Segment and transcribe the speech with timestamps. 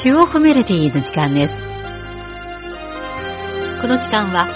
[0.00, 1.54] 中央メロディの時間です。
[3.82, 4.46] この時間は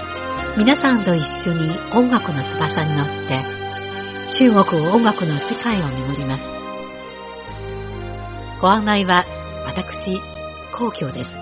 [0.57, 3.43] 皆さんと一緒に音楽の翼に乗って
[4.37, 6.45] 中国音楽の世界を巡ります。
[8.61, 9.25] ご案内は
[9.67, 10.21] 私、
[10.73, 11.37] 皇居です。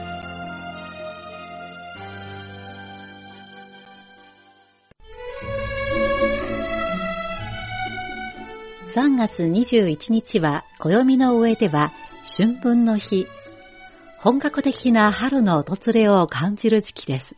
[8.96, 11.92] 3月21日は暦の上では
[12.24, 13.27] 春分の日。
[14.23, 17.37] 本格的な春の訪れを感じる時期です。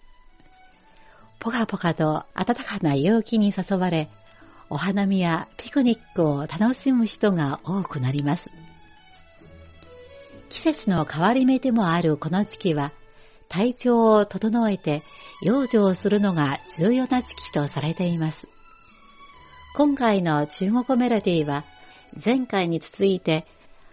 [1.39, 4.11] ぽかぽかと暖かな陽気に誘われ、
[4.69, 8.51] お花見やピクニックを楽しむ人が多くなります。
[10.49, 12.93] 季節の変わり目でもあるこの時期は、
[13.49, 15.05] 体調を整えて
[15.41, 18.49] 養生するのが重要な時期とされています。
[19.77, 21.65] 今回の中国メロディーは、
[22.25, 23.47] 前回に続いて、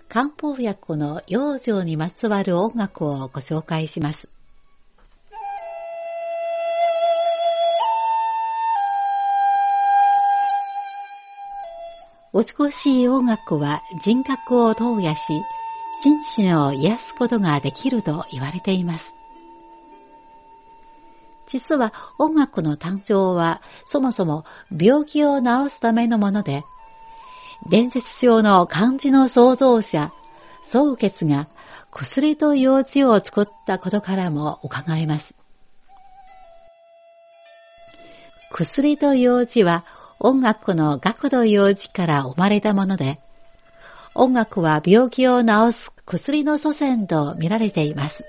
[0.10, 4.28] 漢方薬の養生にまつわる音楽をご紹介します。
[12.34, 15.44] 美しい音楽は人格を投野し、
[16.02, 19.16] 心身を癒すことができると言われています。
[21.46, 24.44] 実は音楽の誕生はそもそも
[24.76, 26.64] 病気を治すためのもので、
[27.68, 30.12] 伝説上の漢字の創造者、
[30.64, 31.48] 宗傑が
[31.92, 35.36] 薬と用字を作ったことからも伺えます。
[38.52, 39.86] 薬と用字は
[40.20, 43.20] 音楽の学度用字から生まれたもので、
[44.16, 48.24] 音楽は病気を治す薬の祖先と見られています。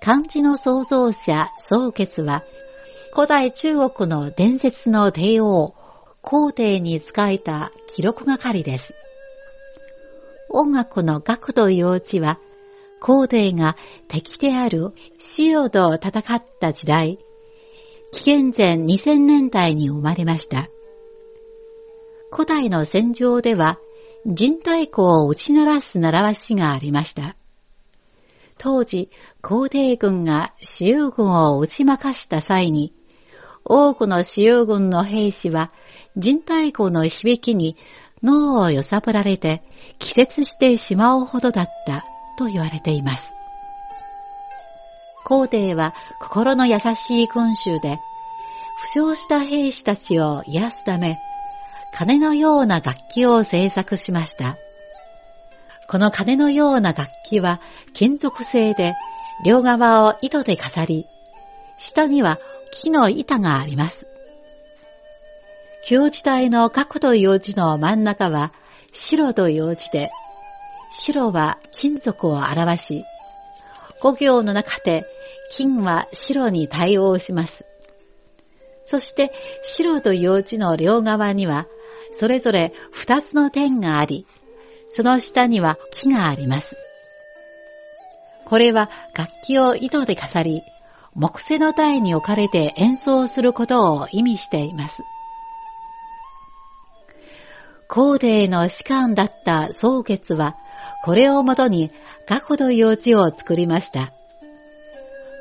[0.00, 2.42] 漢字の創造者、宗傑は、
[3.14, 5.74] 古代中国の伝説の帝王、
[6.22, 8.94] 皇帝に仕えた記録係です。
[10.48, 12.38] 音楽の学徒幼稚は、
[13.00, 14.92] 皇帝が敵である
[15.36, 17.18] 塩と戦った時代、
[18.12, 20.68] 紀元前2000年代に生まれました。
[22.30, 23.78] 古代の戦場では、
[24.24, 27.36] 人体鼓を打ち鳴らす習わしがありました。
[28.58, 29.10] 当時、
[29.42, 32.94] 皇帝軍が使用軍を打ち負かした際に、
[33.64, 35.72] 多くの使用軍の兵士は
[36.16, 37.76] 人体鼓の響きに
[38.22, 39.62] 脳を揺さぶられて
[39.98, 42.04] 気絶してしまうほどだった
[42.38, 43.32] と言われています。
[45.24, 47.98] 皇帝は心の優しい君主で、
[48.80, 51.18] 負傷した兵士たちを癒すため、
[51.94, 54.56] 鐘のような楽器を製作しました。
[55.88, 57.60] この鐘のような楽器は
[57.92, 58.94] 金属製で、
[59.44, 61.06] 両側を糸で飾り、
[61.78, 62.38] 下には
[62.72, 64.06] 木の板があります。
[65.84, 68.52] 旧時代の角という字の真ん中は
[68.92, 70.10] 白という字で、
[70.92, 73.04] 白は金属を表し、
[74.00, 75.04] 五行の中で
[75.50, 77.64] 金は白に対応します。
[78.84, 79.32] そして
[79.64, 81.66] 白という字の両側には
[82.12, 84.26] それぞれ二つの点があり、
[84.88, 86.76] その下には木があります。
[88.44, 90.62] これは楽器を糸で飾り、
[91.14, 95.02] 木製の台に置かれて演奏することを意味しています。
[97.94, 100.56] 皇帝の士官だった宗傑は、
[101.04, 101.90] これをもとに
[102.26, 104.14] 学徒幼稚を作りました。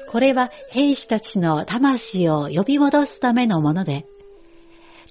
[0.10, 4.06] これは兵士たちの魂を呼び戻すためのもので、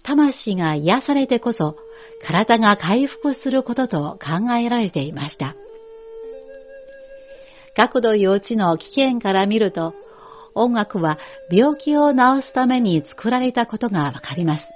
[0.02, 1.78] 魂が癒されてこそ
[2.22, 5.56] 体が回復することと考えられていました。
[7.74, 9.94] 学童幼稚の危険から見ると、
[10.54, 11.18] 音楽は
[11.50, 14.68] 病気を治すために作られたことがわかります。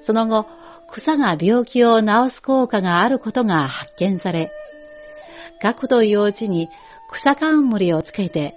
[0.00, 0.46] その後、
[0.90, 4.50] 草が病気を治す効果があることが発見され、
[5.60, 6.68] 学童幼稚に
[7.10, 8.54] 草冠をつけて、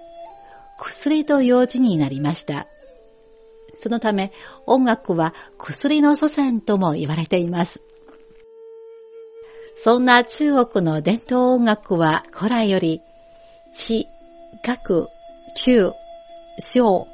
[0.78, 2.68] 薬と幼稚になりました。
[3.78, 4.32] そのため
[4.66, 7.81] 音楽は薬の祖先とも言われています。
[9.75, 13.02] そんな中国の伝統音楽は古来より、
[13.74, 14.08] 地、
[14.64, 15.08] 学、
[15.56, 15.94] 九、
[16.60, 17.08] 小、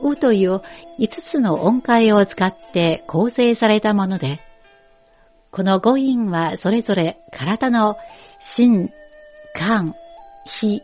[0.00, 0.60] うという
[1.00, 4.38] 5つの音階を使って構成されたもので、
[5.52, 7.96] この五音はそれぞれ体の
[8.40, 8.90] 心、
[9.54, 9.94] 肝、
[10.46, 10.82] 脾、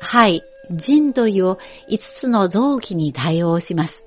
[0.00, 1.56] 肺、腎という
[1.90, 4.04] 5つの臓器に対応します。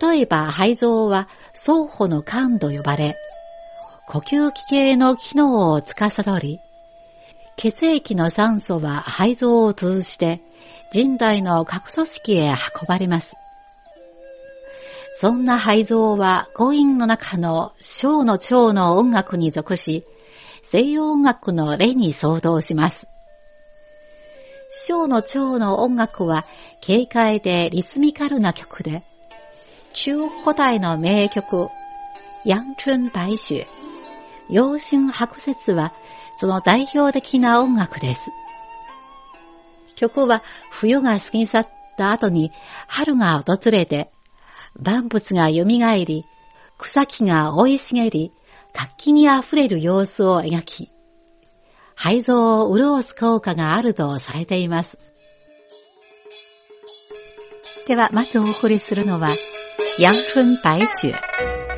[0.00, 3.14] 例えば肺臓は双方の肝と呼ばれ、
[4.08, 6.60] 呼吸器系の機能を司り、
[7.56, 10.40] 血液の酸素は肺臓を通じて
[10.92, 12.54] 人体の各組織へ運
[12.88, 13.34] ばれます。
[15.24, 20.04] そんな肺臓は五音の中の小の腸の音楽に属し、
[20.62, 23.06] 西洋音楽の例に相当します。
[24.70, 26.44] 小の蝶の音楽は
[26.86, 29.02] 軽快でリズミカルな曲で、
[29.94, 31.68] 中国古代の名曲、
[32.44, 33.66] 陽春白雪、
[34.50, 35.94] 陽春白雪は
[36.36, 38.28] その代表的な音楽です。
[39.96, 42.52] 曲は冬が過ぎ去った後に
[42.88, 44.10] 春が訪れて、
[44.80, 46.24] 万物が蘇り、
[46.78, 48.32] 草木が生い茂り、
[48.72, 50.90] 活気に溢れる様子を描き、
[51.94, 54.98] 肺臓を潤す効果があるとされています。
[57.86, 59.28] では、まずお送りするのは、
[59.98, 61.14] 陽春白雪、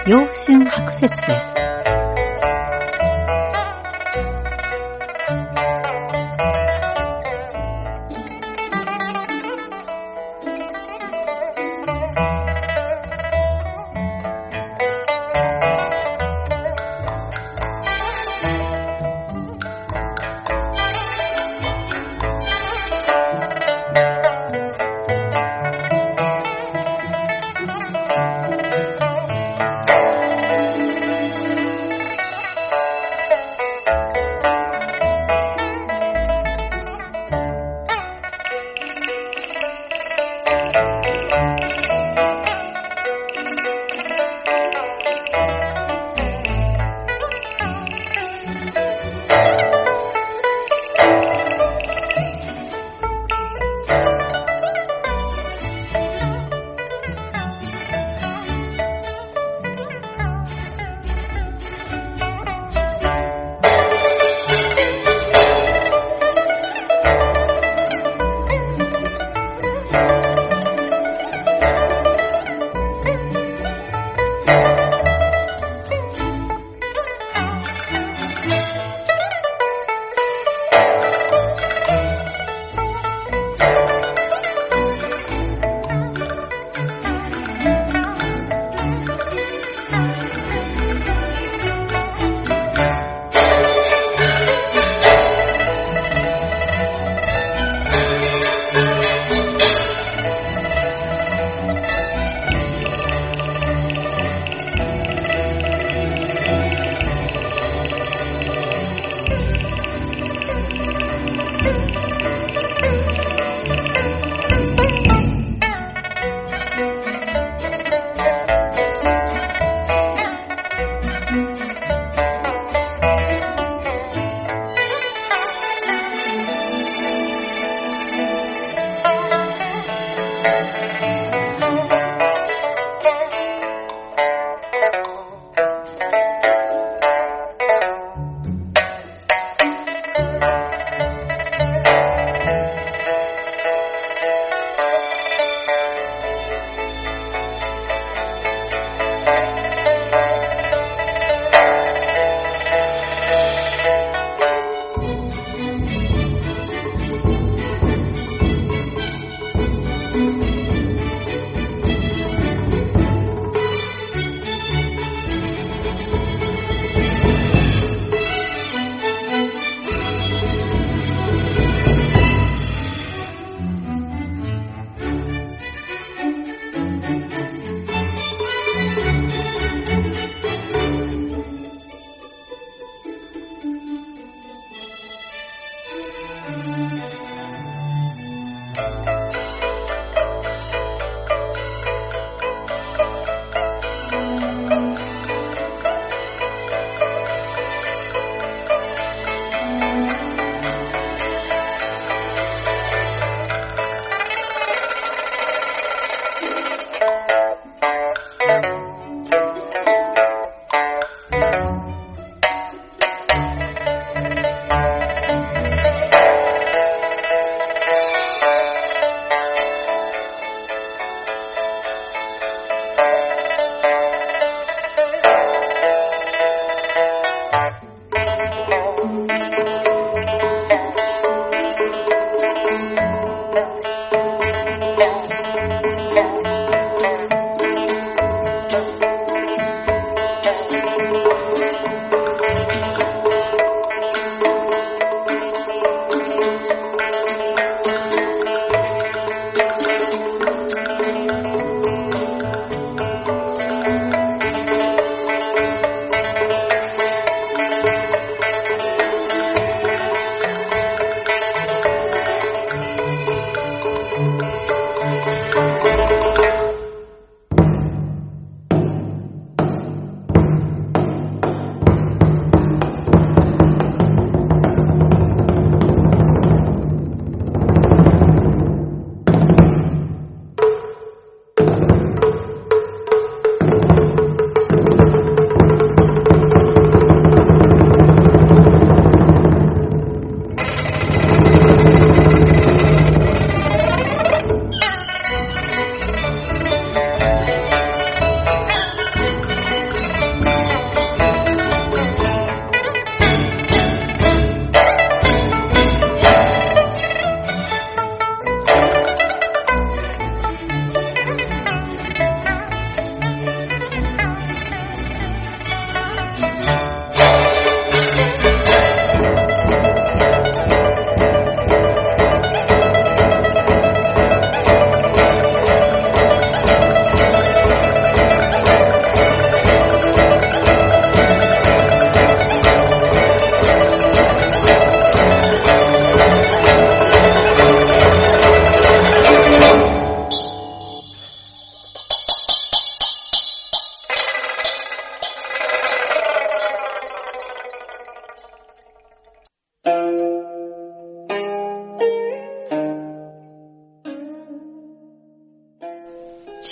[0.07, 1.66] 陽春白雪です。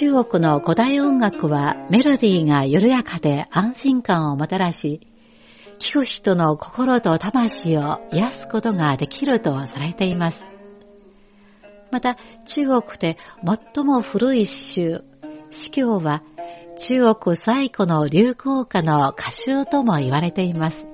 [0.04, 5.00] 中国の古代音楽はメロディーが緩やかで安心感をもたらし、
[5.78, 10.46] 聞く人の心と魂を癒すことができるとされています。
[11.90, 13.16] また、中国で
[13.75, 15.04] 最も古い詩集、
[15.50, 16.23] 詩教は
[16.76, 20.87] 中国最古の流行歌の歌集とも言われています。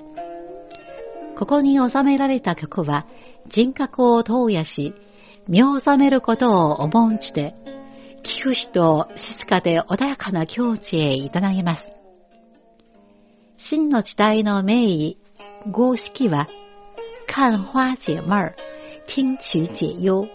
[1.35, 3.05] ここに収められた曲は
[3.49, 4.93] 人格を投野し、
[5.49, 7.55] 見収めることを重んじて、
[8.41, 11.91] 聞く人を静かで穏やかな境地へいただきます。
[13.57, 15.19] 真の時代の名医、
[15.69, 16.47] 合式は、
[17.27, 18.55] 看花解闷
[19.05, 20.27] 听曲解憂。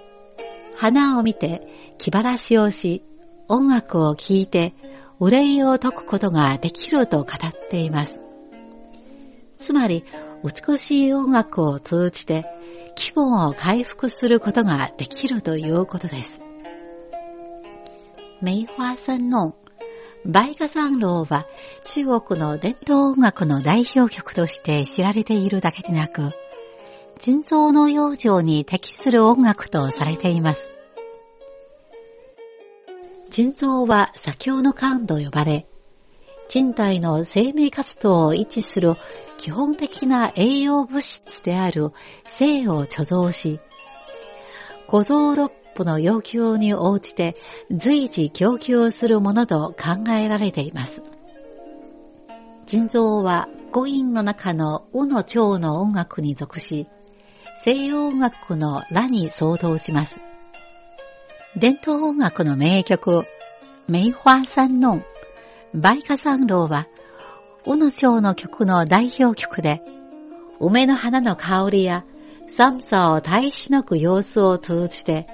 [0.77, 1.67] 花を見て
[1.99, 3.03] 気晴らしをし、
[3.49, 4.73] 音楽を聴いて
[5.19, 8.21] 憂いを解くことができると語っています。
[9.57, 10.05] つまり、
[10.45, 12.45] 美しい音楽を通じて
[12.95, 16.46] 気分を回復することができるということです。
[18.43, 19.55] 梅花三弄。
[20.27, 21.47] バイカ三郎は
[21.85, 26.33] 中国の伝統音楽の代表曲として知られているだけでなく、
[27.19, 30.65] 腎臓の養生に適する音楽とされています。
[33.31, 35.67] 腎臓は左京の肝と呼ばれ、
[36.49, 38.97] 人体の生命活動を維持する
[39.39, 41.93] 基本的な栄養物質である
[42.29, 43.61] 性を貯蔵し、
[44.89, 47.37] 小僧六歩の要求に応じて
[47.71, 51.03] 随時供給するものと考えられています。
[52.67, 56.89] 腎臓は五陰の中のうの蝶の音楽に属し、
[57.59, 60.15] 西洋音楽の羅に相当します。
[61.57, 63.25] 伝統音楽の名曲、
[63.89, 65.03] 梅花三弄、
[65.75, 66.87] バイカ三郎は、
[67.67, 69.83] うの蝶の曲の代表曲で、
[70.61, 72.05] 梅の花の香りや
[72.49, 75.27] 寒さを耐えしのぐ様子を通じて、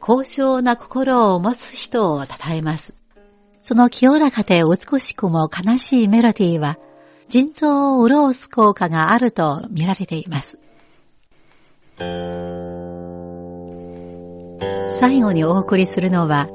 [0.00, 2.94] 高尚な心を持つ人を称えます。
[3.60, 6.78] その清らかで美しくも悲しいメロディーは、
[7.28, 10.58] 腎臓を潤す効果があると見られています。
[14.90, 16.48] 最後にお送りするのは、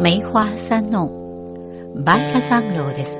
[0.00, 1.10] 梅花三の
[1.96, 3.19] バイカ三郎です。